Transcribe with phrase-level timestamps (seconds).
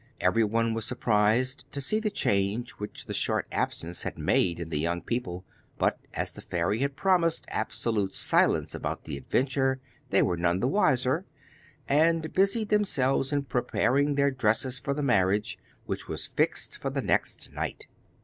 [0.19, 4.79] Everyone was surprised to see the change which the short absence had made in the
[4.79, 5.45] young people,
[5.77, 9.79] but as the fairy had promised absolute silence about the adventure,
[10.09, 11.27] they were none the wiser,
[11.87, 17.03] and busied themselves in preparing their dresses for the marriage, which was fixed for the
[17.03, 17.85] next night.